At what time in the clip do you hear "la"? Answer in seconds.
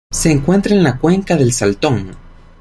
0.81-0.97